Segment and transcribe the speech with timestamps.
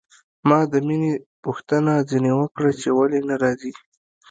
[0.47, 1.13] ما د مينې
[1.43, 3.71] پوښتنه ځنې وکړه چې ولې نه راځي.